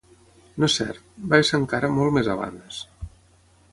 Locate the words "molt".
1.99-2.17